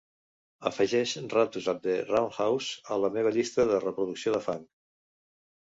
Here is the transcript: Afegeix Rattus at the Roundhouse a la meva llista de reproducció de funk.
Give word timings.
Afegeix 0.69 1.13
Rattus 1.33 1.67
at 1.75 1.83
the 1.85 1.99
Roundhouse 2.09 2.83
a 2.95 2.99
la 3.05 3.15
meva 3.19 3.35
llista 3.39 3.69
de 3.75 3.81
reproducció 3.87 4.39
de 4.39 4.43
funk. 4.49 4.71